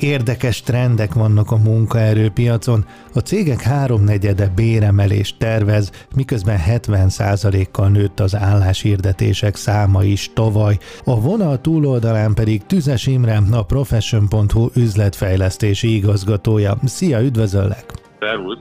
[0.00, 2.84] Érdekes trendek vannak a munkaerőpiacon.
[3.14, 10.78] A cégek háromnegyede béremelést tervez, miközben 70%-kal nőtt az álláshirdetések száma is tavaly.
[11.04, 16.78] A vonal túloldalán pedig Tüzes Imre, a Profession.hu üzletfejlesztési igazgatója.
[16.84, 17.84] Szia, üdvözöllek!
[18.20, 18.58] Szervusz!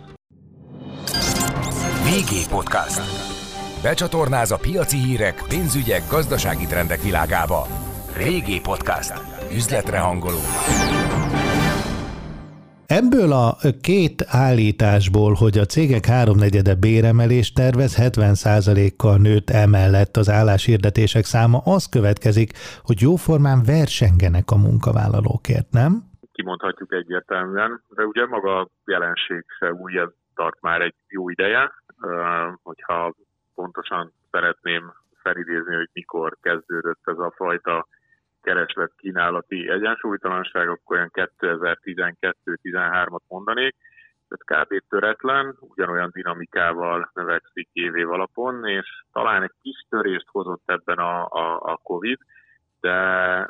[2.04, 3.02] VG Podcast.
[3.82, 7.68] Becsatornáz a piaci hírek, pénzügyek, gazdasági trendek világába.
[8.18, 9.29] VG Podcast.
[9.54, 10.42] Üzletre hangoló.
[13.00, 13.48] Ebből a
[13.82, 21.90] két állításból, hogy a cégek háromnegyede béremelést tervez, 70%-kal nőtt emellett az álláshirdetések száma, az
[21.90, 22.50] következik,
[22.84, 25.92] hogy jóformán versengenek a munkavállalókért, nem?
[26.32, 31.72] Kimondhatjuk egyértelműen, de ugye maga a jelenség se új, ez tart már egy jó ideje,
[32.64, 33.14] hogyha
[33.56, 37.88] pontosan szeretném felidézni, hogy mikor kezdődött ez a fajta
[38.42, 43.76] kereslet kínálati egyensúlytalanság, akkor olyan 2012-13-at mondanék,
[44.30, 44.84] tehát kb.
[44.90, 51.26] töretlen, ugyanolyan dinamikával növekszik év év alapon, és talán egy kis törést hozott ebben a,
[51.26, 52.20] a, a COVID,
[52.80, 52.96] de,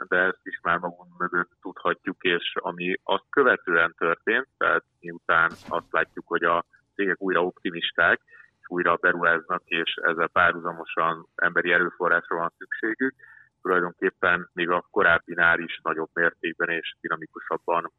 [0.08, 5.92] de ezt is már magunk mögött tudhatjuk, és ami azt követően történt, tehát miután azt
[5.92, 8.22] látjuk, hogy a cégek újra optimisták,
[8.60, 13.16] és újra beruháznak, és ezzel párhuzamosan emberi erőforrásra van szükségük,
[13.62, 17.92] tulajdonképpen még a korábbinál is nagyobb mértékben és dinamikusabban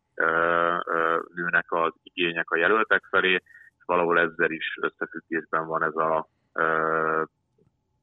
[1.35, 3.33] nőnek az igények a jelöltek felé,
[3.79, 6.29] és valahol ezzel is összefüggésben van ez a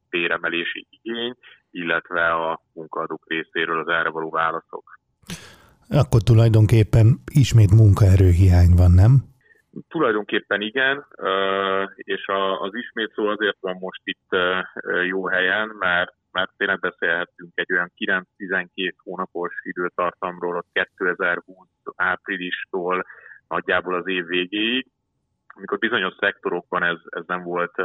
[0.10, 1.36] béremelési igény,
[1.72, 5.00] illetve a munkaadók részéről az erre való válaszok.
[5.90, 9.12] Akkor tulajdonképpen ismét munkaerőhiány van, nem?
[9.88, 11.06] Tulajdonképpen igen,
[11.96, 12.26] és
[12.60, 14.30] az ismét szó azért van most itt
[15.06, 17.92] jó helyen, mert mert tényleg beszélhetünk egy olyan
[18.38, 23.06] 9-12 hónapos időtartamról, ott 2020 áprilistól
[23.48, 24.88] nagyjából az év végéig,
[25.48, 27.76] amikor bizonyos szektorokban ez, ez nem volt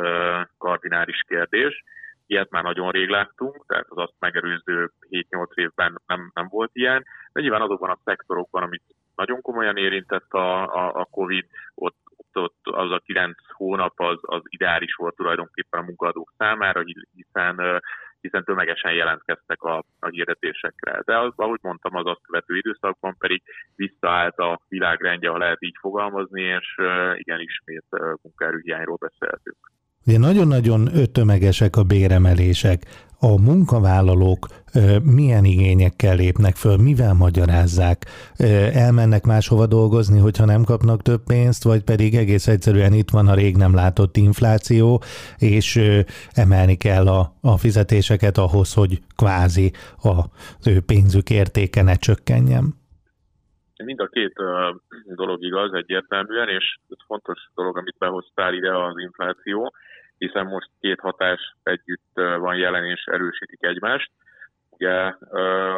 [0.58, 1.84] kardinális kérdés,
[2.26, 7.04] ilyet már nagyon rég láttunk, tehát az azt megerőző 7-8 évben nem, nem volt ilyen,
[7.32, 8.82] de nyilván azokban a szektorokban, amit
[9.16, 11.97] nagyon komolyan érintett a, a, a COVID, ott,
[12.32, 16.82] ott az a 9 hónap az, az ideális volt tulajdonképpen a munkadók számára,
[17.14, 17.82] hiszen
[18.22, 21.03] hiszen tömegesen jelentkeztek a, a hirdetésekre.
[21.05, 23.43] De az, ahogy mondtam, az azt követő időszakban pedig
[23.77, 26.69] visszaállt a világrendje, ha lehet így fogalmazni, és
[27.15, 27.87] igen, ismét
[28.22, 29.56] munkaerőhiányról beszéltünk.
[30.06, 32.81] Ugye nagyon-nagyon tömegesek a béremelések.
[33.31, 34.47] A munkavállalók
[35.03, 37.99] milyen igényekkel lépnek föl, mivel magyarázzák?
[38.87, 43.34] Elmennek máshova dolgozni, hogyha nem kapnak több pénzt, vagy pedig egész egyszerűen itt van a
[43.34, 45.03] rég nem látott infláció,
[45.38, 45.81] és
[46.33, 52.65] emelni kell a, a fizetéseket ahhoz, hogy kvázi az ő pénzük értéke ne csökkenjen?
[53.84, 54.34] Mind a két
[55.15, 59.72] dolog igaz egyértelműen, és fontos dolog, amit behoztál ide az infláció
[60.27, 64.10] hiszen most két hatás együtt van jelen és erősítik egymást.
[64.71, 65.15] Ugye,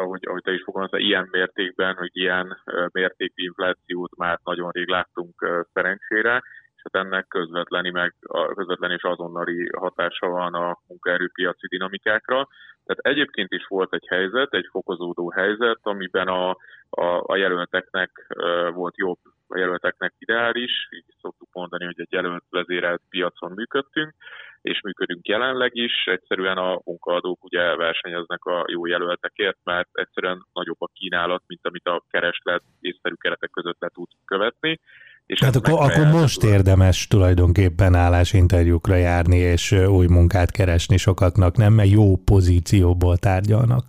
[0.03, 2.57] ahogy, ahogy te is fogalmaztál, ilyen mértékben, hogy ilyen
[2.91, 6.43] mértékű inflációt már nagyon rég láttunk szerencsére,
[6.75, 8.13] és hát ennek közvetleni, meg,
[8.55, 12.47] közvetlen és azonnali hatása van a munkaerőpiaci dinamikákra.
[12.85, 16.49] Tehát egyébként is volt egy helyzet, egy fokozódó helyzet, amiben a,
[16.89, 18.35] a, a jelölteknek
[18.73, 24.13] volt jobb, a jelölteknek ideális, így szoktuk mondani, hogy egy jelölt vezérelt piacon működtünk,
[24.61, 25.91] és működünk jelenleg is.
[26.05, 31.87] Egyszerűen a munkaadók ugye versenyeznek a jó jelöltekért, mert egyszerűen nagyobb a kínálat, mint amit
[31.87, 34.79] a kereslet észszerű keretek között le tud követni.
[35.25, 41.73] És Tehát akkor, akkor most érdemes tulajdonképpen állásinterjúkra járni és új munkát keresni sokaknak, nem?
[41.73, 43.83] Mert jó pozícióból tárgyalnak.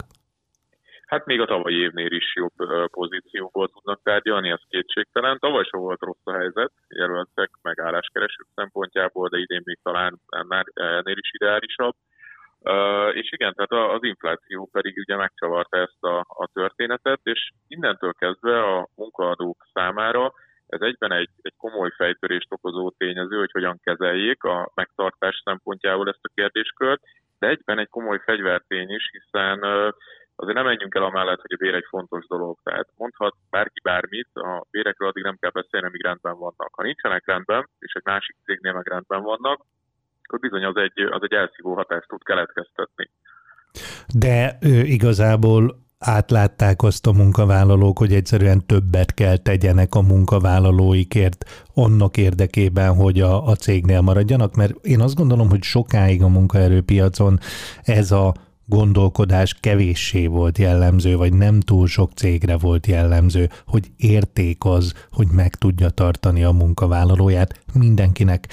[1.06, 5.38] Hát még a tavalyi évnél is jobb pozícióból tudnak tárgyalni, ez kétségtelen.
[5.38, 10.20] Tavaly sem volt rossz a helyzet, jelöltek meg álláskeresők szempontjából, de idén még talán
[10.74, 11.94] ennél is ideálisabb.
[13.12, 18.62] És igen, tehát az infláció pedig ugye megcsavarta ezt a, a történetet, és innentől kezdve
[18.62, 20.32] a munkaadók számára
[20.66, 26.24] ez egyben egy, egy komoly fejtörést okozó tényező, hogy hogyan kezeljék a megtartás szempontjából ezt
[26.24, 27.02] a kérdéskört,
[27.38, 29.92] de egyben egy komoly fegyvertény is, hiszen uh,
[30.46, 32.58] azért nem menjünk el amellett, hogy a bér egy fontos dolog.
[32.62, 36.70] Tehát mondhat bárki bármit, a bérekről addig nem kell beszélni, amíg rendben vannak.
[36.72, 39.64] Ha nincsenek rendben, és egy másik cégnél meg rendben vannak,
[40.22, 43.10] akkor bizony az egy, az egy elszívó hatást tud keletkeztetni.
[44.14, 52.16] De ő, igazából átlátták azt a munkavállalók, hogy egyszerűen többet kell tegyenek a munkavállalóikért annak
[52.16, 57.38] érdekében, hogy a, a cégnél maradjanak, mert én azt gondolom, hogy sokáig a munkaerőpiacon
[57.82, 58.34] ez a
[58.66, 65.26] gondolkodás kevéssé volt jellemző, vagy nem túl sok cégre volt jellemző, hogy érték az, hogy
[65.30, 68.48] meg tudja tartani a munkavállalóját mindenkinek.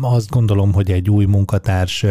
[0.00, 2.04] Azt gondolom, hogy egy új munkatárs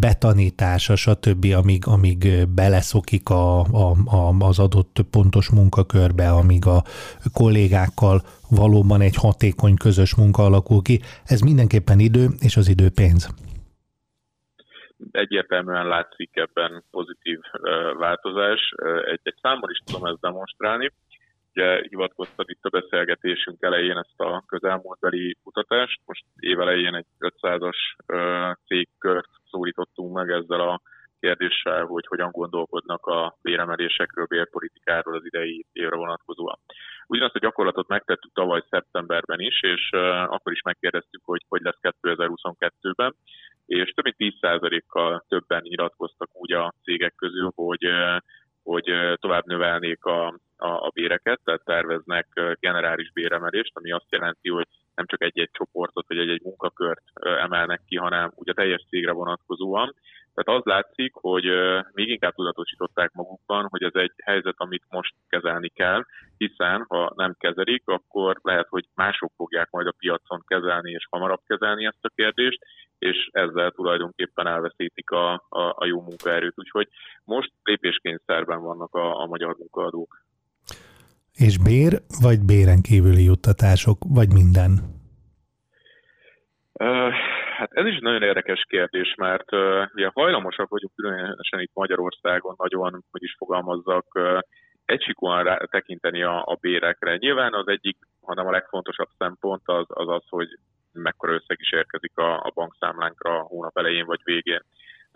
[0.00, 6.84] betanítása, stb., amíg, amíg beleszokik a, a, a, az adott pontos munkakörbe, amíg a
[7.32, 13.28] kollégákkal valóban egy hatékony közös munka alakul ki, ez mindenképpen idő, és az idő pénz.
[15.10, 17.38] Egyértelműen látszik ebben pozitív
[17.96, 18.72] változás.
[19.04, 20.92] Egy, egy számmal is tudom ezt demonstrálni.
[21.54, 27.76] Ugye hivatkoztad itt a beszélgetésünk elején ezt a közelmúltbeli kutatást, most évelején egy 500-as
[28.66, 30.80] cégkört szólítottunk meg ezzel a
[31.20, 36.58] kérdéssel, hogy hogyan gondolkodnak a béremelésekről, bérpolitikáról az idei évre vonatkozóan.
[37.06, 39.90] Ugyanazt a gyakorlatot megtettük tavaly szeptemberben is, és
[40.26, 43.14] akkor is megkérdeztük, hogy hogy lesz 2022-ben,
[43.66, 47.86] és több mint 10%-kal többen nyilatkoztak úgy a cégek közül, hogy
[48.64, 50.26] hogy tovább növelnék a,
[50.56, 52.26] a, a béreket, tehát terveznek
[52.60, 57.96] generális béremelést, ami azt jelenti, hogy nem csak egy-egy csoportot vagy egy-egy munkakört emelnek ki,
[57.96, 59.94] hanem ugye a teljes cégre vonatkozóan.
[60.34, 61.44] Tehát az látszik, hogy
[61.92, 66.02] még inkább tudatosították magukban, hogy ez egy helyzet, amit most kezelni kell,
[66.36, 71.40] hiszen ha nem kezelik, akkor lehet, hogy mások fogják majd a piacon kezelni és hamarabb
[71.46, 72.58] kezelni ezt a kérdést,
[73.04, 76.54] és ezzel tulajdonképpen elveszítik a, a, a jó munkaerőt.
[76.56, 76.88] Úgyhogy
[77.24, 80.22] most lépéskényszerben vannak a, a magyar munkaadók.
[81.32, 84.70] És bér, vagy béren kívüli juttatások, vagy minden?
[86.72, 87.12] Uh,
[87.58, 89.60] hát ez is nagyon érdekes kérdés, mert uh,
[89.94, 94.38] ugye hajlamosak vagyunk különösen itt Magyarországon nagyon, hogy is fogalmazzak, uh,
[94.84, 97.16] egysikúan tekinteni a, a bérekre.
[97.16, 100.48] Nyilván az egyik, hanem a legfontosabb szempont az az, az hogy
[100.92, 104.62] mekkora összeg is érkezik a, a bankszámlánkra a hónap elején vagy végén.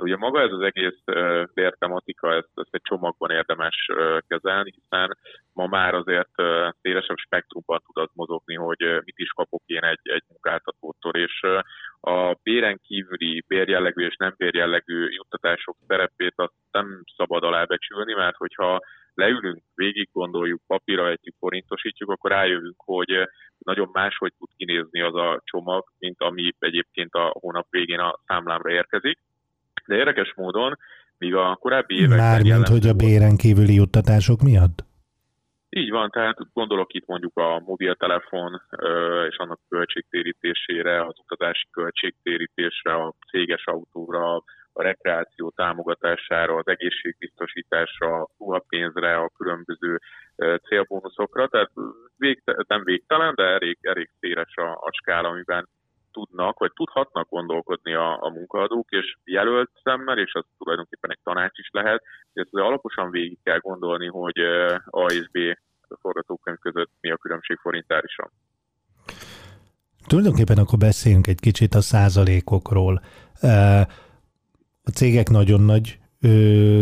[0.03, 1.03] Ugye maga ez az egész
[1.55, 3.87] bértematika, ezt, ezt egy csomagban érdemes
[4.27, 5.19] kezelni, hiszen
[5.53, 6.31] ma már azért
[6.81, 11.43] szélesebb spektrumban tudod mozogni, hogy mit is kapok én egy, egy munkáltatótól, és
[12.01, 18.81] a béren kívüli bérjellegű és nem bérjellegű juttatások szerepét azt nem szabad alábecsülni, mert hogyha
[19.19, 23.11] leülünk, végig gondoljuk, papírra egyik forintosítjuk, akkor rájövünk, hogy
[23.59, 28.71] nagyon máshogy tud kinézni az a csomag, mint ami egyébként a hónap végén a számlámra
[28.71, 29.19] érkezik.
[29.87, 30.79] De érdekes módon,
[31.19, 32.19] míg a korábbi években...
[32.19, 34.87] Mármint, hogy a béren kívüli juttatások miatt?
[35.69, 38.63] Így van, tehát gondolok itt mondjuk a mobiltelefon
[39.29, 44.43] és annak költségtérítésére, az utazási költségtérítésre, a céges autóra,
[44.79, 50.01] a rekreáció támogatására, az egészségbiztosításra, a ruhapénzre, a különböző
[50.69, 51.71] célbónuszokra, tehát
[52.17, 55.69] végte, nem végtelen, de elég, elég széles a, a skála, amiben
[56.13, 61.59] tudnak, vagy tudhatnak gondolkodni a, a munkaadók, és jelölt szemmel, és az tulajdonképpen egy tanács
[61.59, 62.03] is lehet,
[62.33, 64.39] hogy ezt alaposan végig kell gondolni, hogy
[64.85, 65.39] A és B
[66.01, 68.31] forgatókönyv között mi a különbség forintárisan.
[70.07, 73.01] Tulajdonképpen akkor beszéljünk egy kicsit a százalékokról.
[74.89, 76.31] A cégek nagyon nagy ö,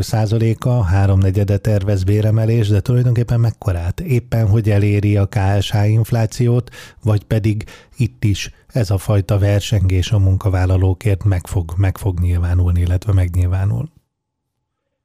[0.00, 4.00] százaléka, háromnegyede tervez béremelés, de tulajdonképpen mekkorát?
[4.00, 6.66] Éppen, hogy eléri a KSH inflációt,
[7.08, 7.56] vagy pedig
[7.98, 13.84] itt is ez a fajta versengés a munkavállalókért meg fog, meg fog nyilvánulni, illetve megnyilvánul?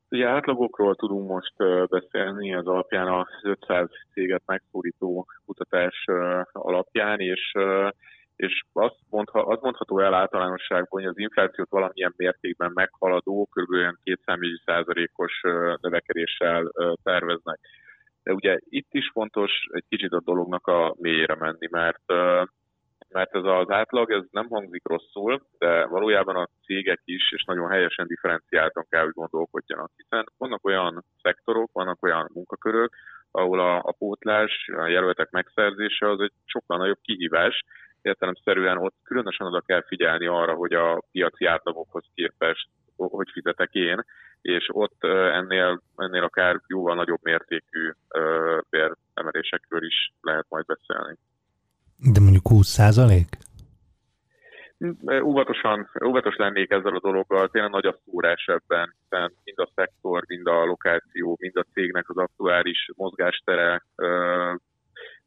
[0.09, 1.55] Ugye átlagokról tudunk most
[1.89, 6.05] beszélni, ez alapján az 500 céget megszólító kutatás
[6.51, 7.53] alapján, és
[8.41, 13.75] és azt, mondha, azt mondható el általánosságban, hogy az inflációt valamilyen mértékben meghaladó, kb.
[14.03, 15.41] 2 százalékos
[15.81, 16.71] növekedéssel
[17.03, 17.59] terveznek.
[18.23, 22.03] De ugye itt is fontos egy kicsit a dolognak a mélyére menni, mert
[23.13, 27.69] mert ez az átlag, ez nem hangzik rosszul, de valójában a cégek is, és nagyon
[27.69, 32.95] helyesen differenciáltan kell, hogy gondolkodjanak, hiszen vannak olyan szektorok, vannak olyan munkakörök,
[33.31, 37.63] ahol a, a pótlás, a jelöltek megszerzése az egy sokkal nagyobb kihívás,
[38.01, 42.67] értelemszerűen ott különösen oda kell figyelni arra, hogy a piaci átlagokhoz képest
[43.09, 44.05] hogy fizetek én,
[44.41, 45.03] és ott
[45.33, 47.91] ennél, ennél akár jóval nagyobb mértékű
[48.69, 51.17] béremelésekről is lehet majd beszélni.
[51.97, 53.37] De mondjuk 20 százalék?
[55.23, 60.23] Óvatosan, óvatos lennék ezzel a dologgal, tényleg nagy a szórás ebben, hiszen mind a szektor,
[60.27, 63.83] mind a lokáció, mind a cégnek az aktuális mozgástere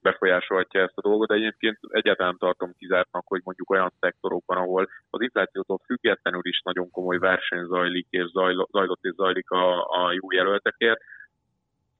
[0.05, 5.21] befolyásolhatja ezt a dolgot, de egyébként egyáltalán tartom kizártnak, hogy mondjuk olyan szektorokban, ahol az
[5.21, 8.27] inflációtól függetlenül is nagyon komoly verseny zajlik, és
[8.71, 11.01] zajlott és zajlik a, a jó jelöltekért,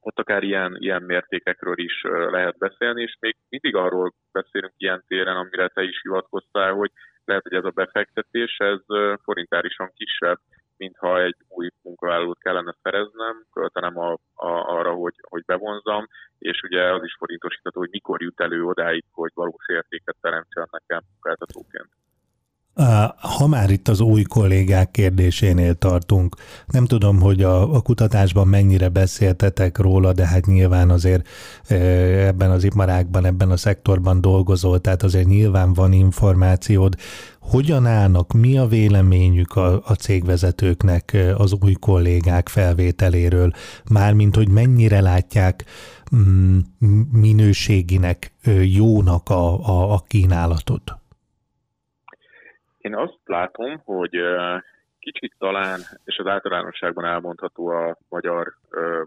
[0.07, 5.35] ott akár ilyen, ilyen mértékekről is lehet beszélni, és még mindig arról beszélünk ilyen téren,
[5.35, 6.91] amire te is hivatkoztál, hogy
[7.25, 8.79] lehet, hogy ez a befektetés, ez
[9.23, 10.39] forintárisan kisebb,
[10.77, 16.07] mintha egy új munkavállalót kellene szereznem, költenem a, a, arra, hogy, hogy bevonzam,
[16.39, 21.01] és ugye az is forintosítható, hogy mikor jut elő odáig, hogy valós értéket teremtsen nekem
[21.11, 21.89] munkáltatóként.
[23.17, 26.35] Ha már itt az új kollégák kérdésénél tartunk,
[26.67, 31.27] nem tudom, hogy a, a kutatásban mennyire beszéltetek róla, de hát nyilván azért
[31.67, 36.95] ebben az iparágban, ebben a szektorban dolgozol, tehát azért nyilván van információd.
[37.39, 43.51] Hogyan állnak, mi a véleményük a, a cégvezetőknek az új kollégák felvételéről,
[43.89, 45.65] mármint, hogy mennyire látják
[46.15, 46.57] mm,
[47.11, 51.04] minőséginek, jónak a, a, a kínálatot?
[52.85, 54.21] Én azt látom, hogy
[54.99, 58.53] kicsit talán, és az általánosságban elmondható a magyar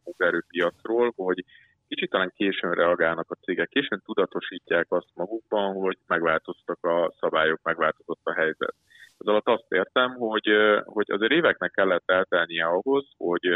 [0.05, 1.45] munkaerőpiacról, hogy
[1.89, 8.21] kicsit talán későn reagálnak a cégek, későn tudatosítják azt magukban, hogy megváltoztak a szabályok, megváltozott
[8.23, 8.75] a helyzet.
[9.19, 10.49] Ez alatt azt értem, hogy,
[10.85, 13.49] hogy azért éveknek kellett eltelnie ahhoz, hogy,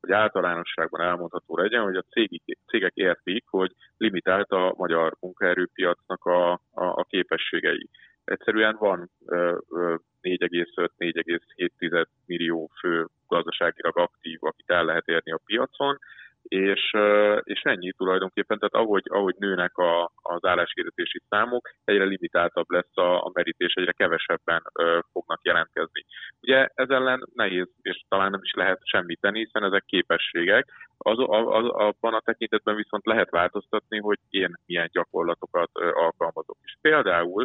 [0.00, 6.52] hogy általánosságban elmondható legyen, hogy a cégek, cégek értik, hogy limitált a magyar munkaerőpiacnak a,
[6.52, 7.88] a, a képességei.
[8.28, 15.98] Egyszerűen van 4,5-4,7 millió fő gazdaságilag aktív, akit el lehet érni a piacon,
[16.42, 16.96] és,
[17.42, 23.24] és ennyi tulajdonképpen, tehát ahogy, ahogy nőnek a, az álláshirdetési számok, egyre limitáltabb lesz a,
[23.24, 26.04] a merítés, egyre kevesebben ö, fognak jelentkezni.
[26.40, 30.66] Ugye ez ellen nehéz, és talán nem is lehet semmit tenni, hiszen ezek képességek.
[30.98, 36.56] Az, az, abban a tekintetben viszont lehet változtatni, hogy én milyen gyakorlatokat ö, alkalmazok.
[36.62, 37.44] És például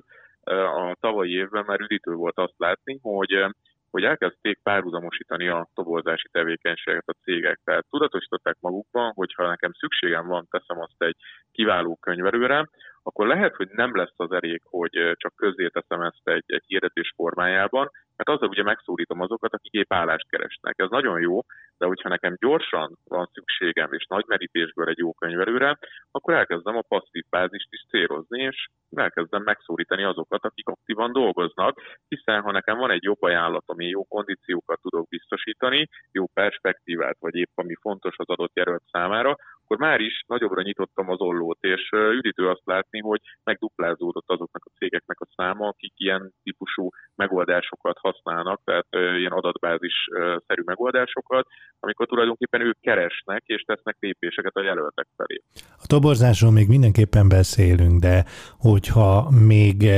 [0.52, 3.46] a tavalyi évben már üdítő volt azt látni, hogy
[3.94, 7.60] hogy elkezdték párhuzamosítani a toborzási tevékenységet a cégek.
[7.64, 11.16] Tehát tudatosították magukban, hogy ha nekem szükségem van, teszem azt egy
[11.52, 12.70] kiváló könyvelőre,
[13.04, 15.34] akkor lehet, hogy nem lesz az elég, hogy csak
[15.72, 20.74] teszem ezt egy, egy hirdetés formájában, mert azzal ugye megszólítom azokat, akik épp állást keresnek.
[20.78, 21.40] Ez nagyon jó,
[21.78, 25.78] de hogyha nekem gyorsan van szükségem és nagy merítésből egy jó könyvelőre,
[26.12, 32.42] akkor elkezdem a passzív bázist is célozni, és elkezdem megszólítani azokat, akik aktívan dolgoznak, hiszen
[32.42, 37.52] ha nekem van egy jobb ajánlat, ami jó kondíciókat tudok biztosítani, jó perspektívát, vagy épp
[37.56, 42.50] ami fontos az adott jelölt számára, akkor már is nagyobbra nyitottam az ollót, és üdítő
[42.50, 48.88] azt látni, hogy megduplázódott azoknak a cégeknek a száma, akik ilyen típusú megoldásokat használnak, tehát
[48.92, 51.48] ilyen adatbázis-szerű megoldásokat,
[51.84, 55.42] amikor tulajdonképpen ők keresnek és tesznek lépéseket a jelöltek felé.
[55.78, 58.26] A toborzásról még mindenképpen beszélünk, de
[58.58, 59.90] hogyha még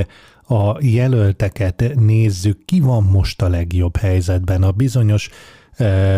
[0.47, 4.63] a jelölteket nézzük, ki van most a legjobb helyzetben?
[4.63, 5.29] A bizonyos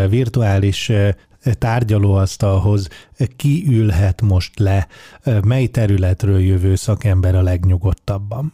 [0.08, 0.92] virtuális
[1.58, 2.88] tárgyalóasztalhoz
[3.36, 4.86] ki ülhet most le,
[5.44, 8.50] mely területről jövő szakember a legnyugodtabban?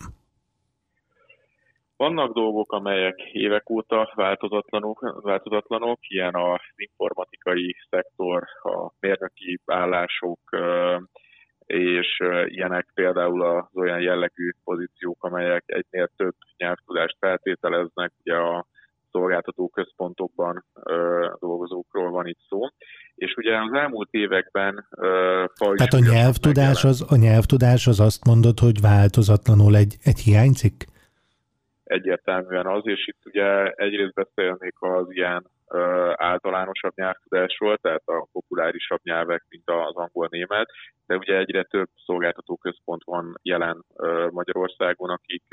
[1.96, 10.40] Vannak dolgok, amelyek évek óta változatlanok, változatlanok ilyen az informatikai szektor, a mérnöki állások,
[11.66, 18.66] és ilyenek például az olyan jellegű pozíciók, amelyek egynél több nyelvtudást feltételeznek, ugye a
[19.10, 22.60] szolgáltató központokban ö, dolgozókról van itt szó.
[23.14, 28.58] És ugye az elmúlt években ö, Tehát a nyelvtudás, az, a nyelvtudás az azt mondod,
[28.58, 30.92] hogy változatlanul egy, egy hiányzik?
[31.84, 35.50] Egyértelműen az, és itt ugye egyrészt beszélnék az ilyen
[36.14, 40.68] általánosabb nyelvtudásról, tehát a populárisabb nyelvek, mint az angol-német,
[41.06, 43.84] de ugye egyre több szolgáltató központ van jelen
[44.30, 45.44] Magyarországon, akik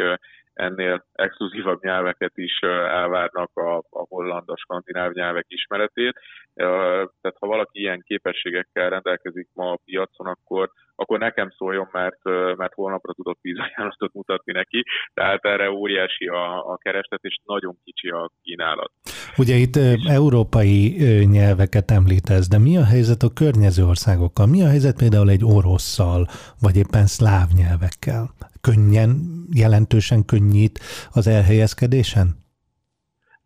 [0.53, 6.19] ennél exkluzívabb nyelveket is elvárnak a, a holland, a skandináv nyelvek ismeretét.
[6.53, 12.23] Tehát ha valaki ilyen képességekkel rendelkezik ma a piacon, akkor, akkor nekem szóljon, mert,
[12.55, 18.09] mert holnapra tudok vízajánlatot mutatni neki, tehát erre óriási a, a kereslet, és nagyon kicsi
[18.09, 18.91] a kínálat.
[19.37, 19.75] Ugye itt
[20.07, 24.47] európai nyelveket említesz, de mi a helyzet a környező országokkal?
[24.47, 26.27] Mi a helyzet például egy orosszal,
[26.61, 28.29] vagy éppen szláv nyelvekkel?
[28.61, 29.09] Könnyen,
[29.53, 30.79] jelentősen könnyít
[31.11, 32.39] az elhelyezkedésen?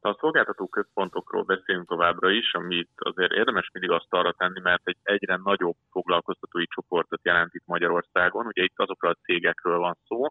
[0.01, 4.97] A szolgáltató központokról beszélünk továbbra is, amit azért érdemes mindig azt arra tenni, mert egy
[5.03, 8.45] egyre nagyobb foglalkoztatói csoportot jelent itt Magyarországon.
[8.45, 10.25] Ugye itt azokról a cégekről van szó,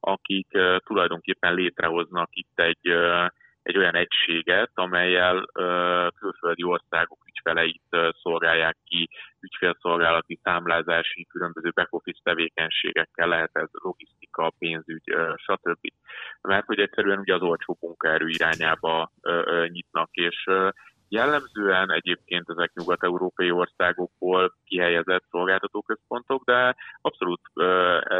[0.00, 0.48] akik
[0.84, 2.88] tulajdonképpen létrehoznak itt egy
[3.68, 5.46] egy olyan egységet, amelyel
[6.18, 9.08] külföldi országok ügyfeleit szolgálják ki,
[9.40, 15.92] ügyfélszolgálati, számlázási, különböző back-office tevékenységekkel, lehet ez logisztika, pénzügy, stb.
[16.40, 19.12] Mert hogy egyszerűen ugye az olcsó munkaerő irányába
[19.68, 20.44] nyitnak, és
[21.08, 27.40] Jellemzően egyébként ezek nyugat-európai országokból kihelyezett szolgáltatóközpontok, de abszolút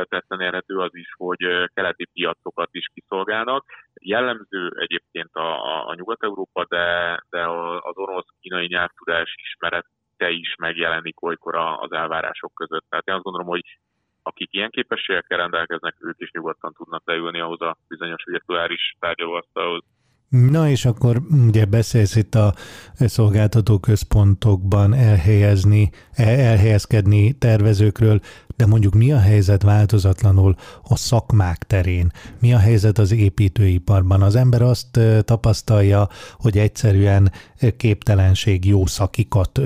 [0.08, 3.64] tetten érhető az is, hogy keleti piacokat is kiszolgálnak.
[4.00, 7.46] Jellemző egyébként a, a, Nyugat-Európa, de, de
[7.80, 12.84] az orosz-kínai nyelvtudás ismerete is megjelenik olykor az elvárások között.
[12.88, 13.78] Tehát én azt gondolom, hogy
[14.22, 19.82] akik ilyen képességekkel rendelkeznek, ők is nyugodtan tudnak leülni ahhoz a bizonyos virtuális tárgyalóasztalhoz,
[20.28, 22.54] Na és akkor ugye beszélsz itt a
[22.98, 28.20] szolgáltató központokban elhelyezni, elhelyezkedni tervezőkről,
[28.56, 32.12] de mondjuk mi a helyzet változatlanul a szakmák terén?
[32.40, 34.22] Mi a helyzet az építőiparban?
[34.22, 37.32] Az ember azt tapasztalja, hogy egyszerűen
[37.76, 39.60] képtelenség jó szakikat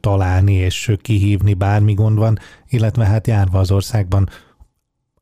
[0.00, 4.28] találni és kihívni, bármi gond van, illetve hát járva az országban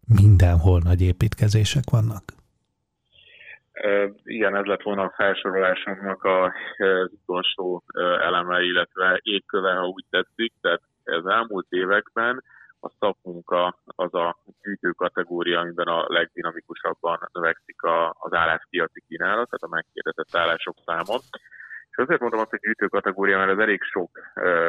[0.07, 2.40] mindenhol nagy építkezések vannak.
[4.23, 6.53] Igen, ez lett volna a felsorolásomnak az
[7.11, 7.83] utolsó
[8.21, 10.53] eleme, illetve égköve, ha úgy tetszik.
[10.61, 12.43] Tehát az elmúlt években
[12.81, 17.83] a szakmunka az a gyűjtő kategória, amiben a legdinamikusabban növekszik
[18.13, 21.19] az álláspiaci kínálat, tehát a megkérdezett állások száma.
[21.91, 24.11] És azért mondom azt, hogy gyűjtő kategória, mert ez elég sok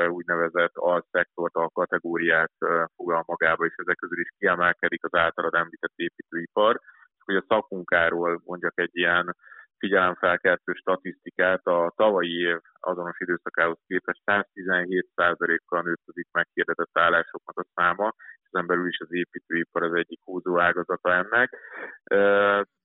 [0.10, 2.52] úgynevezett alszektort, a kategóriát
[2.96, 6.80] fogal magába, és ezek közül is kiemelkedik az általad említett építőipar,
[7.26, 9.36] hogy a szakmunkáról mondjak egy ilyen
[9.82, 17.66] figyelemfelkeltő statisztikát, a tavalyi év azonos időszakához képest 117%-kal nőtt az itt megkérdezett állásoknak a
[17.76, 21.50] száma, és ezen belül is az építőipar az egyik húzó ágazata ennek.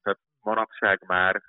[0.02, 1.42] Tehát manapság már...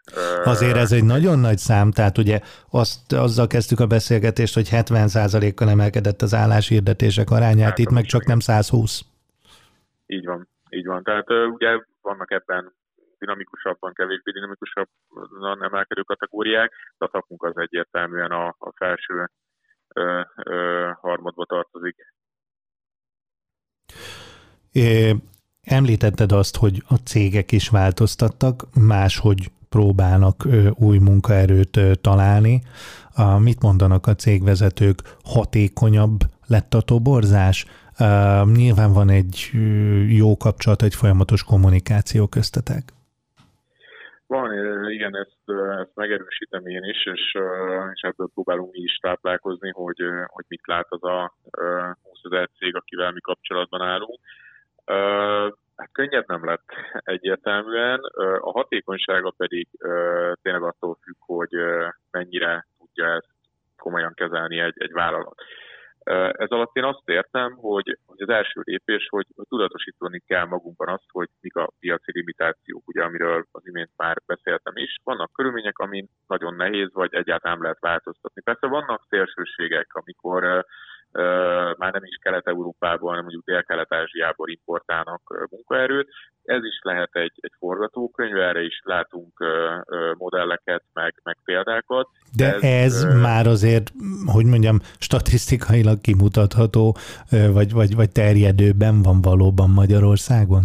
[0.43, 2.39] Azért ez egy nagyon nagy szám, tehát ugye
[2.71, 8.25] azt, azzal kezdtük a beszélgetést, hogy 70%-kal emelkedett az álláshirdetések arányát, hát, itt meg csak
[8.25, 9.01] nem 120.
[10.05, 11.03] Így van, így van.
[11.03, 12.73] Tehát ugye vannak ebben
[13.19, 19.29] dinamikusabban, kevésbé dinamikusabban emelkedő kategóriák, de a szakmunk az egyértelműen a, a felső
[19.93, 21.95] ö, ö, harmadba tartozik.
[24.71, 25.15] É,
[25.61, 32.61] említetted azt, hogy a cégek is változtattak, máshogy próbálnak ö, új munkaerőt ö, találni.
[33.13, 35.01] A, mit mondanak a cégvezetők?
[35.23, 37.65] Hatékonyabb lett a toborzás?
[37.99, 39.49] Uh, nyilván van egy
[40.07, 42.83] jó kapcsolat, egy folyamatos kommunikáció köztetek.
[44.27, 44.49] Van,
[44.89, 47.37] igen, ezt, ezt megerősítem én is, és,
[47.93, 51.33] és ebből próbálunk mi is táplálkozni, hogy, hogy mit lát az a
[52.03, 54.19] 20 ezer cég, akivel mi kapcsolatban állunk.
[55.75, 57.99] Hát könnyebb nem lett egyértelműen,
[58.39, 59.67] a hatékonysága pedig
[60.41, 61.49] tényleg attól függ, hogy
[62.11, 63.29] mennyire tudja ezt
[63.77, 65.35] komolyan kezelni egy, egy vállalat.
[66.31, 71.29] Ez alatt én azt értem, hogy, az első lépés, hogy tudatosítani kell magunkban azt, hogy
[71.41, 74.95] mik a piaci limitációk, ugye, amiről az imént már beszéltem is.
[75.03, 78.41] Vannak körülmények, amin nagyon nehéz, vagy egyáltalán lehet változtatni.
[78.41, 80.65] Persze vannak szélsőségek, amikor
[81.77, 86.07] már nem is Kelet-Európából, hanem mondjuk Dél-Kelet-Ázsiából importálnak munkaerőt.
[86.43, 89.45] Ez is lehet egy, egy forgatókönyv, erre is látunk
[90.17, 92.07] modelleket, meg, meg példákat.
[92.35, 93.91] De ez, ez már azért,
[94.25, 96.95] hogy mondjam, statisztikailag kimutatható,
[97.29, 100.63] vagy, vagy, vagy terjedőben van valóban Magyarországon?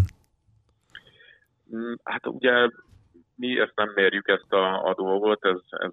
[1.77, 2.53] Mm, hát ugye
[3.43, 5.91] mi ezt nem mérjük ezt a, a dolgot, ez, ez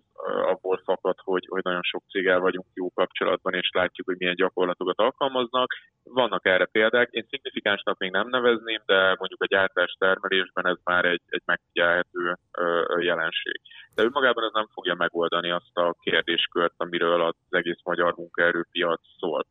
[0.54, 5.00] abból fakad, hogy, hogy nagyon sok céggel vagyunk jó kapcsolatban, és látjuk, hogy milyen gyakorlatokat
[5.00, 5.70] alkalmaznak.
[6.04, 11.06] Vannak erre példák, én szignifikánsnak még nem nevezném, de mondjuk a gyártás termelésben ez már
[11.06, 12.38] egy, egy megfigyelhető
[13.00, 13.62] jelenség.
[13.96, 19.46] De önmagában ez nem fogja megoldani azt a kérdéskört, amiről az egész magyar munkaerőpiac szól.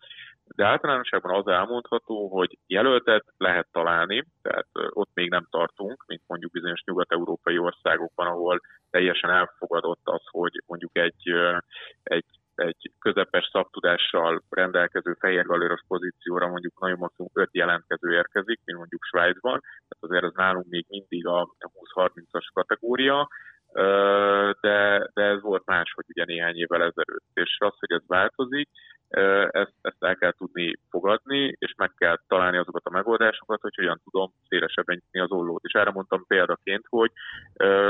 [0.54, 6.50] De általánosságban az elmondható, hogy jelöltet lehet találni, tehát ott még nem tartunk, mint mondjuk
[6.50, 11.32] bizonyos nyugat-európai országokban, ahol teljesen elfogadott az, hogy mondjuk egy,
[12.02, 12.24] egy
[12.58, 19.60] egy közepes szaktudással rendelkező fehérgalőros pozícióra mondjuk nagyon maximum 5 jelentkező érkezik, mint mondjuk Svájcban,
[19.60, 21.54] tehát azért ez nálunk még mindig a
[21.94, 23.28] 20-30-as kategória,
[24.60, 27.26] de, de ez volt más, hogy ugye néhány évvel ezelőtt.
[27.34, 28.68] És az, hogy ez változik,
[29.50, 34.00] ezt, ezt el kell tudni fogadni, és meg kell találni azokat a megoldásokat, hogy hogyan
[34.04, 35.64] tudom szélesebben nyitni az ollót.
[35.64, 37.10] És erre mondtam példaként, hogy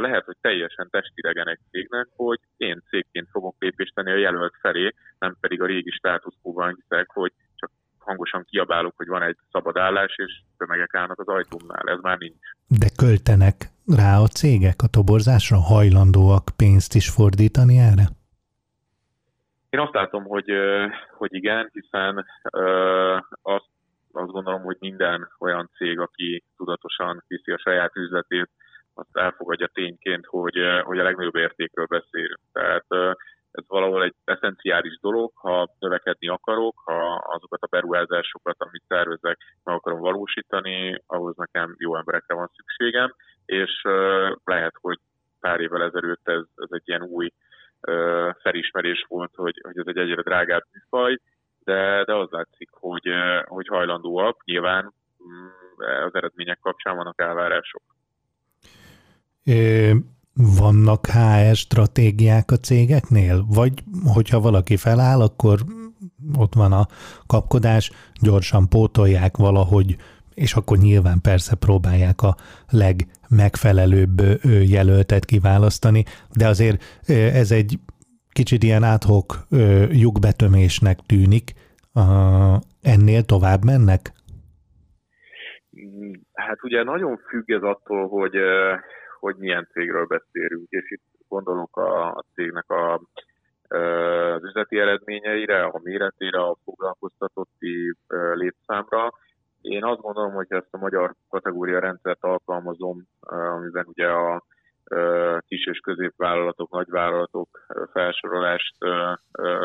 [0.00, 4.94] lehet, hogy teljesen testidegen egy cégnek, hogy én cégként fogok lépést tenni a jelölt felé,
[5.18, 7.32] nem pedig a régi státuszkóban hiszek, hogy
[8.08, 11.88] hangosan kiabálok, hogy van egy szabad állás, és tömegek állnak az ajtómnál.
[11.88, 12.46] Ez már nincs.
[12.66, 13.56] De költenek
[13.96, 18.06] rá a cégek a toborzásra hajlandóak pénzt is fordítani erre?
[19.70, 20.50] Én azt látom, hogy,
[21.16, 22.26] hogy igen, hiszen
[23.42, 23.70] azt,
[24.12, 28.50] azt gondolom, hogy minden olyan cég, aki tudatosan viszi a saját üzletét,
[28.94, 32.40] azt elfogadja tényként, hogy, hogy a legnagyobb értékről beszélünk.
[32.52, 32.86] Tehát
[33.58, 39.74] ez valahol egy eszenciális dolog, ha növekedni akarok, ha azokat a beruházásokat, amit tervezek, meg
[39.74, 43.14] akarom valósítani, ahhoz nekem jó emberekre van szükségem,
[43.46, 43.82] és
[44.44, 44.98] lehet, hogy
[45.40, 47.32] pár évvel ezelőtt ez, ez egy ilyen új
[48.42, 51.18] felismerés volt, hogy, hogy ez egy egyre drágább műfaj,
[51.64, 53.08] de, de az látszik, hogy,
[53.44, 54.92] hogy hajlandóak, nyilván
[55.28, 55.46] mm,
[56.06, 57.82] az eredmények kapcsán vannak elvárások.
[60.40, 63.44] Vannak HR stratégiák a cégeknél?
[63.48, 63.72] Vagy
[64.04, 65.58] hogyha valaki feláll, akkor
[66.38, 66.86] ott van a
[67.26, 69.96] kapkodás, gyorsan pótolják valahogy,
[70.34, 72.36] és akkor nyilván persze próbálják a
[72.68, 74.20] legmegfelelőbb
[74.68, 76.04] jelöltet kiválasztani,
[76.36, 77.78] de azért ez egy
[78.32, 79.46] kicsit ilyen áthok
[79.90, 81.54] lyukbetömésnek tűnik.
[82.82, 84.12] Ennél tovább mennek?
[86.32, 88.34] Hát ugye nagyon függ ez attól, hogy
[89.18, 93.00] hogy milyen cégről beszélünk, és itt gondolunk a, a cégnek a,
[94.34, 97.94] az üzleti eredményeire, a méretére, a foglalkoztatotti
[98.32, 99.12] létszámra.
[99.60, 104.42] Én azt gondolom, hogy ezt a magyar kategória rendszert alkalmazom, amiben ugye a
[105.46, 107.48] kis és középvállalatok, nagyvállalatok
[107.92, 108.74] felsorolást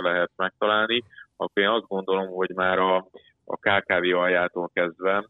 [0.02, 1.04] lehet megtalálni,
[1.38, 2.96] akkor én azt gondolom, hogy már a,
[3.46, 5.26] a KKV aljától kezdve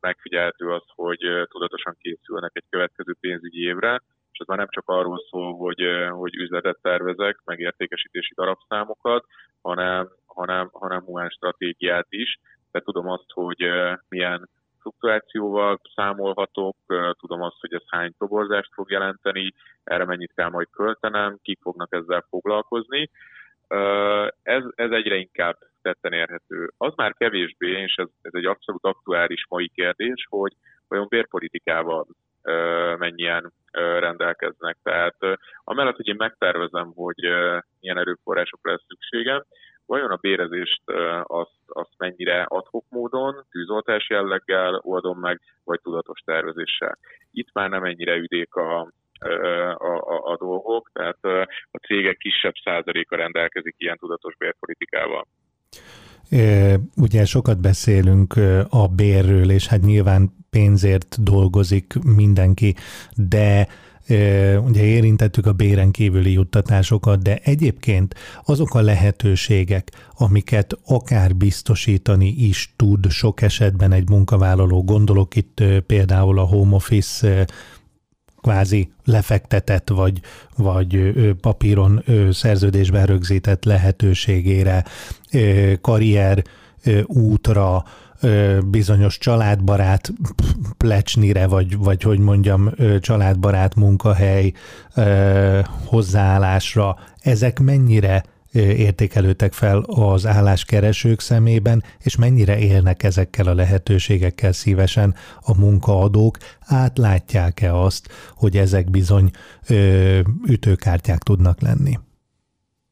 [0.00, 5.24] megfigyelhető az, hogy tudatosan készülnek egy következő pénzügyi évre, és ez már nem csak arról
[5.30, 9.24] szól, hogy, hogy üzletet tervezek, meg értékesítési darabszámokat,
[9.62, 12.38] hanem, hanem, hanem humán stratégiát is.
[12.70, 13.68] De tudom azt, hogy
[14.08, 14.48] milyen
[14.80, 16.76] fluktuációval számolhatok,
[17.18, 21.94] tudom azt, hogy ez hány toborzást fog jelenteni, erre mennyit kell majd költenem, kik fognak
[21.94, 23.10] ezzel foglalkozni.
[24.42, 26.70] Ez, ez egyre inkább tetten érhető.
[26.76, 30.52] Az már kevésbé, és ez, ez egy abszolút aktuális mai kérdés, hogy
[30.88, 32.06] olyan bérpolitikával
[32.98, 34.76] mennyien rendelkeznek.
[34.82, 35.16] Tehát
[35.64, 37.20] amellett, hogy én megtervezem, hogy
[37.80, 39.44] milyen erőforrásokra lesz szükségem,
[39.86, 40.82] vajon a bérezést
[41.22, 46.98] azt, azt mennyire adhok módon, tűzoltás jelleggel oldom meg, vagy tudatos tervezéssel.
[47.32, 48.80] Itt már nem ennyire üdék a,
[49.18, 51.24] a, a, a dolgok, tehát
[51.70, 55.26] a cégek kisebb százaléka rendelkezik ilyen tudatos bérpolitikával.
[56.96, 62.74] Ugye sokat beszélünk a bérről, és hát nyilván pénzért dolgozik mindenki,
[63.14, 63.68] de
[64.64, 72.72] ugye érintettük a béren kívüli juttatásokat, de egyébként azok a lehetőségek, amiket akár biztosítani is
[72.76, 77.46] tud sok esetben egy munkavállaló, gondolok itt például a home office
[78.40, 80.20] kvázi lefektetett vagy,
[80.56, 84.84] vagy papíron szerződésben rögzített lehetőségére,
[85.80, 86.42] karrier
[87.04, 87.84] útra,
[88.64, 90.12] bizonyos családbarát
[90.76, 92.70] plecsnire, vagy, vagy hogy mondjam,
[93.00, 94.52] családbarát munkahely
[95.84, 98.24] hozzáállásra, ezek mennyire
[98.56, 107.74] értékelődtek fel az álláskeresők szemében, és mennyire élnek ezekkel a lehetőségekkel szívesen a munkaadók, átlátják-e
[107.74, 109.30] azt, hogy ezek bizony
[110.48, 111.94] ütőkártyák tudnak lenni?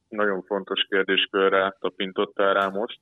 [0.09, 2.99] Nagyon fontos kérdéskörre tapintottál rá most,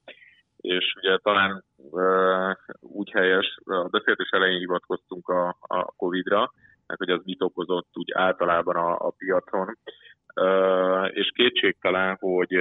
[0.58, 6.52] és ugye talán ö, úgy helyes, a beszélgetés elején hivatkoztunk a, a Covid-ra,
[6.88, 9.78] meg hogy az mit okozott úgy általában a, a piacon
[11.09, 12.57] és kétségtelen, hogy,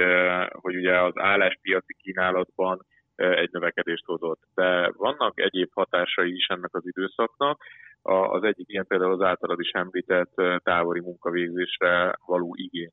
[0.51, 4.41] hogy ugye az álláspiaci kínálatban egy növekedést hozott.
[4.55, 7.61] De vannak egyéb hatásai is ennek az időszaknak.
[8.01, 10.33] Az egyik ilyen például az általad is említett
[10.63, 12.91] távoli munkavégzésre való igény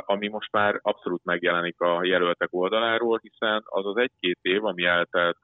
[0.00, 5.38] ami most már abszolút megjelenik a jelöltek oldaláról, hiszen az az egy-két év, ami eltelt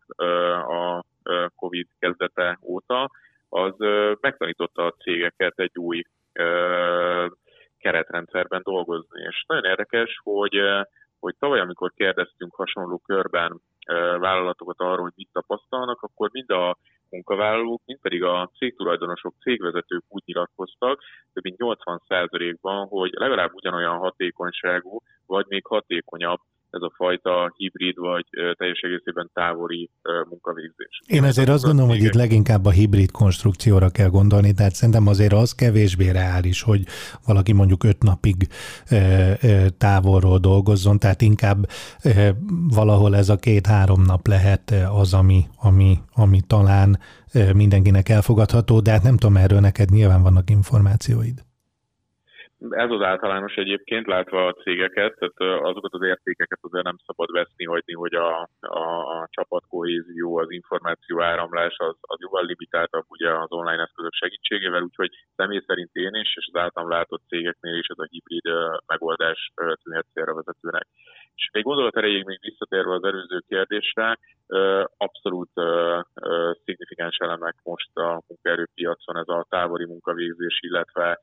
[0.69, 1.05] a
[1.57, 3.11] COVID kezdete óta,
[3.49, 3.75] az
[4.21, 6.03] megtanította a cégeket egy új
[7.79, 9.23] keretrendszerben dolgozni.
[9.23, 10.57] És nagyon érdekes, hogy,
[11.21, 13.61] hogy tavaly, amikor kérdeztünk hasonló körben
[14.19, 16.77] vállalatokat arról, hogy mit tapasztalnak, akkor mind a
[17.11, 25.01] munkavállalók, mind pedig a cégtulajdonosok, cégvezetők úgy nyilatkoztak, több mint 80%-ban, hogy legalább ugyanolyan hatékonyságú,
[25.27, 28.27] vagy még hatékonyabb ez a fajta hibrid vagy
[28.57, 29.91] teljes egészében távoli
[30.29, 31.01] munkavégzés.
[31.07, 35.33] Én azért azt gondolom, hogy itt leginkább a hibrid konstrukcióra kell gondolni, tehát szerintem azért
[35.33, 36.87] az kevésbé reális, hogy
[37.27, 38.49] valaki mondjuk öt napig
[39.79, 41.67] távolról dolgozzon, tehát inkább
[42.69, 46.99] valahol ez a két-három nap lehet az, ami, ami, ami talán
[47.53, 51.47] mindenkinek elfogadható, de hát nem tudom, erről neked nyilván vannak információid.
[52.59, 57.65] Ez az általános egyébként, látva a cégeket, tehát azokat az értékeket azért nem szabad veszni,
[57.65, 58.87] hagyni, hogy a, a,
[59.19, 65.11] a csapatkohézió, az információ áramlás az, az jóval limitáltabb ugye az online eszközök segítségével, úgyhogy
[65.37, 68.47] személy szerint én is, és az általam látott cégeknél is ez a hibrid
[68.87, 70.87] megoldás tűnhet célra vezetőnek.
[71.35, 74.19] És még gondolat erejéig még visszatérve az előző kérdésre,
[74.97, 75.51] abszolút
[76.65, 81.21] szignifikáns elemek most a munkaerőpiacon ez a távoli munkavégzés, illetve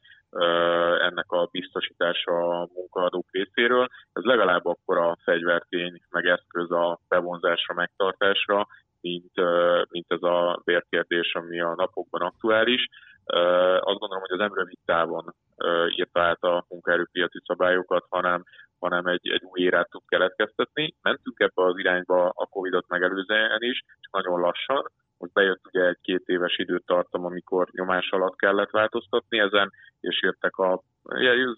[1.00, 3.88] ennek a biztosítása a munkaadók részéről.
[4.14, 8.68] Ez legalább akkor a fegyvertény, meg eszköz a bevonzásra, megtartásra,
[9.02, 9.32] mint,
[9.90, 12.88] mint ez a bérkérdés, ami a napokban aktuális.
[13.80, 15.34] Azt gondolom, hogy az nem rövid távon
[15.90, 18.44] írta át a munkaerőpiaci szabályokat, hanem,
[18.80, 20.96] hanem egy, egy új érát tud keletkeztetni.
[21.02, 25.98] Mentünk ebbe az irányba a Covid-ot megelőzően is, csak nagyon lassan, most bejött ugye egy
[26.02, 30.82] két éves időtartam, amikor nyomás alatt kellett változtatni ezen, és jöttek a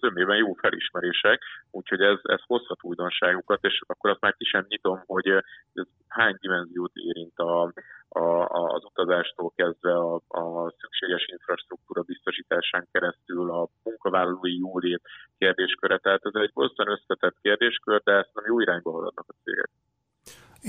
[0.00, 5.02] zömében jó felismerések, úgyhogy ez, ez hozhat újdonságokat, és akkor azt már ki sem nyitom,
[5.06, 7.72] hogy ez hány dimenziót érint a,
[8.08, 8.24] a,
[8.74, 15.02] az utazástól kezdve a, a szükséges infrastruktúra biztosításán keresztül a munkavállalói jólét
[15.38, 15.98] kérdésköre.
[15.98, 19.70] Tehát ez egy borzasztóan összetett kérdéskör, de ezt nem jó irányba haladnak a cégek.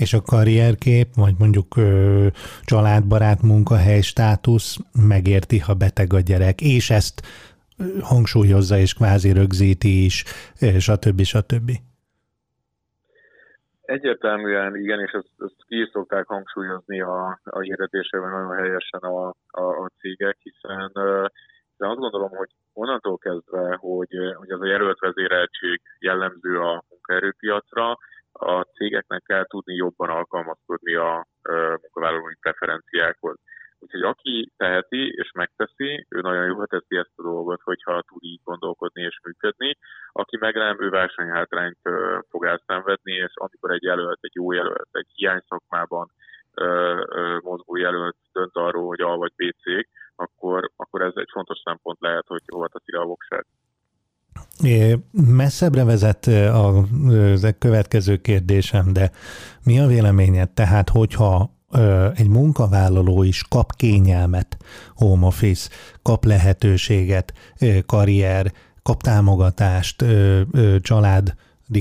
[0.04, 2.26] És a karrierkép, vagy mondjuk ö,
[2.64, 4.76] családbarát munkahely státusz
[5.08, 7.20] megérti, ha beteg a gyerek, és ezt
[8.00, 10.24] hangsúlyozza és kvázi rögzíti is,
[10.78, 11.20] stb.
[11.22, 11.70] stb.
[13.82, 19.28] Egyértelműen igen, és ezt, ezt ki is szokták hangsúlyozni a, a hirdetésében nagyon helyesen a,
[19.50, 20.90] a, a cégek, hiszen
[21.80, 27.98] de azt gondolom, hogy onnantól kezdve, hogy, hogy az a jelölt vezéreltség jellemző a munkaerőpiacra,
[28.32, 31.26] a cégeknek kell tudni jobban alkalmazkodni a
[31.80, 33.36] munkavállalói preferenciákhoz.
[33.82, 38.40] Úgyhogy aki teheti és megteszi, ő nagyon jól teszi ezt a dolgot, hogyha tud így
[38.44, 39.76] gondolkodni és működni.
[40.12, 41.78] Aki meg nem, ő versenyhátrányt
[42.28, 46.10] fog elszenvedni, és amikor egy jelölt, egy jó jelölt, egy hiány szakmában
[47.42, 52.00] mozgó jelölt dönt arról, hogy A vagy B cég, akkor, akkor ez egy fontos szempont
[52.00, 53.46] lehet, hogy hova teszi a voksát.
[55.12, 56.86] Messzebbre vezet a,
[57.58, 59.10] következő kérdésem, de
[59.62, 60.50] mi a véleményed?
[60.50, 61.58] Tehát, hogyha
[62.14, 64.56] egy munkavállaló is kap kényelmet,
[64.94, 65.68] home office,
[66.02, 67.32] kap lehetőséget,
[67.86, 70.04] karrier, kap támogatást,
[70.80, 71.34] család,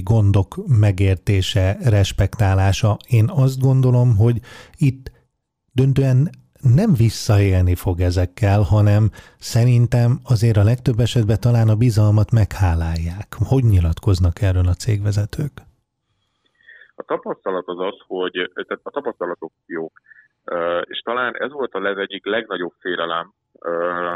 [0.04, 2.98] gondok megértése, respektálása.
[3.08, 4.42] Én azt gondolom, hogy
[4.78, 5.12] itt
[5.72, 6.30] döntően
[6.62, 13.28] nem visszaélni fog ezekkel, hanem szerintem azért a legtöbb esetben talán a bizalmat meghálálják.
[13.50, 15.54] Hogy nyilatkoznak erről a cégvezetők?
[16.96, 20.02] A tapasztalat az az, hogy tehát a tapasztalatok jók.
[20.84, 23.34] És talán ez volt a egyik legnagyobb félelem,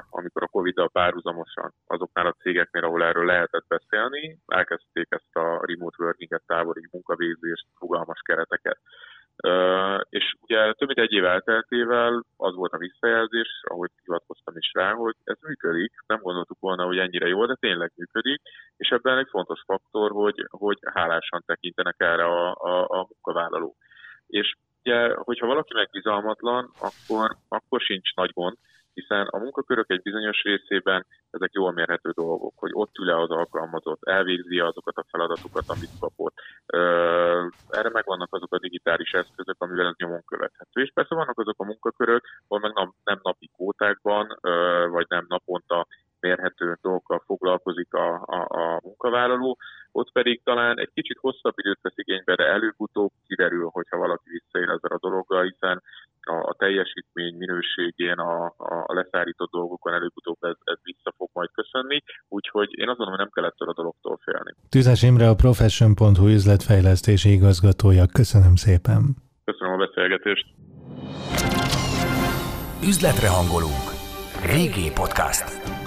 [0.09, 6.03] amikor a Covid-dal párhuzamosan azoknál a cégeknél, ahol erről lehetett beszélni, elkezdték ezt a remote
[6.03, 8.79] working-et, távoli munkavégzést, fogalmas kereteket.
[10.09, 14.91] És ugye több mint egy év elteltével az volt a visszajelzés, ahogy hivatkoztam is rá,
[14.91, 15.91] hogy ez működik.
[16.07, 18.41] Nem gondoltuk volna, hogy ennyire jó, de tényleg működik.
[18.77, 23.75] És ebben egy fontos faktor, hogy, hogy hálásan tekintenek erre a, a, a munkavállalók.
[24.27, 28.57] És ugye, hogyha valaki megbizalmatlan, akkor, akkor sincs nagy gond,
[28.93, 34.03] hiszen a munkakörök egy bizonyos részében ezek jól mérhető dolgok, hogy ott ül-e az alkalmazott,
[34.03, 36.33] elvégzi azokat a feladatokat, amit kapott.
[37.69, 40.81] Erre megvannak azok a digitális eszközök, amivel ez nyomon követhető.
[40.81, 44.37] És persze vannak azok a munkakörök, ahol meg nem, nem napi kótákban,
[44.89, 45.87] vagy nem naponta
[46.27, 49.57] mérhető dolgokkal foglalkozik a, a, a munkavállaló,
[49.91, 54.69] ott pedig talán egy kicsit hosszabb időt vesz igénybe, de előbb-utóbb kiderül, hogyha valaki visszaér
[54.69, 55.81] ezzel a dologgal, hiszen
[56.25, 58.45] a, a teljesítmény minőségén, a,
[58.89, 63.25] a leszállított dolgokon előbb-utóbb ez, ez vissza fog majd köszönni, úgyhogy én azt gondolom, hogy
[63.25, 64.51] nem kell ettől a dologtól félni.
[64.69, 68.05] Tüzes Imre a Profession.hu üzletfejlesztési igazgatója.
[68.13, 69.01] Köszönöm szépen.
[69.45, 70.45] Köszönöm a beszélgetést.
[72.83, 73.87] Üzletre hangolunk.
[74.45, 75.82] Régi podcast.